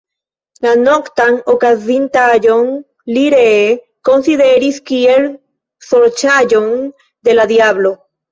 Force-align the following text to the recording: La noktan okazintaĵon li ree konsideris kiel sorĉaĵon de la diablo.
La 0.65 0.69
noktan 0.83 1.35
okazintaĵon 1.51 2.71
li 3.17 3.25
ree 3.35 3.61
konsideris 4.09 4.81
kiel 4.91 5.29
sorĉaĵon 5.91 6.75
de 7.29 7.37
la 7.41 7.47
diablo. 7.55 7.93